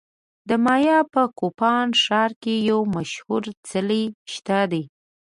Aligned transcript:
د 0.49 0.51
مایا 0.65 0.99
په 1.13 1.21
کوپان 1.39 1.87
ښار 2.03 2.31
کې 2.41 2.53
یو 2.69 2.79
مشهور 2.95 3.43
څلی 3.69 4.03
شته 4.33 4.59
دی 4.71 4.83